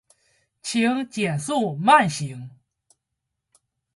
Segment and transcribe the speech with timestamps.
[0.63, 2.49] 请减速慢行